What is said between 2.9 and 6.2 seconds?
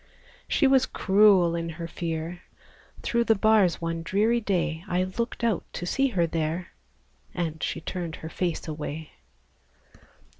Through the bars one dreary day, I looked out to see